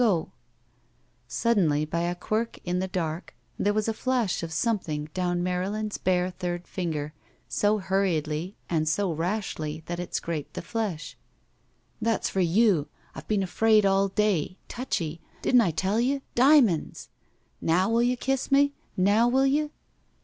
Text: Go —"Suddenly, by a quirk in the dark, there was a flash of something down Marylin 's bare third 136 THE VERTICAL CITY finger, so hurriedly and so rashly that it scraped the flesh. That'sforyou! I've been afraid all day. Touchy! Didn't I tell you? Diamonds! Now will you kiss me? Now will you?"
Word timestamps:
Go 0.01 0.31
—"Suddenly, 1.43 1.85
by 1.85 1.99
a 1.99 2.15
quirk 2.15 2.57
in 2.63 2.79
the 2.79 2.87
dark, 2.87 3.35
there 3.59 3.71
was 3.71 3.87
a 3.87 3.93
flash 3.93 4.41
of 4.41 4.51
something 4.51 5.09
down 5.13 5.43
Marylin 5.43 5.91
's 5.93 5.99
bare 5.99 6.31
third 6.31 6.61
136 6.65 6.73
THE 6.73 6.81
VERTICAL 6.81 7.49
CITY 7.49 7.65
finger, 7.67 7.77
so 7.77 7.87
hurriedly 7.87 8.55
and 8.67 8.89
so 8.89 9.11
rashly 9.13 9.83
that 9.85 9.99
it 9.99 10.15
scraped 10.15 10.55
the 10.55 10.63
flesh. 10.63 11.15
That'sforyou! 12.01 12.87
I've 13.13 13.27
been 13.27 13.43
afraid 13.43 13.85
all 13.85 14.07
day. 14.07 14.57
Touchy! 14.67 15.21
Didn't 15.43 15.61
I 15.61 15.69
tell 15.69 15.99
you? 15.99 16.23
Diamonds! 16.33 17.09
Now 17.61 17.87
will 17.87 18.01
you 18.01 18.17
kiss 18.17 18.51
me? 18.51 18.73
Now 18.97 19.27
will 19.27 19.45
you?" 19.45 19.69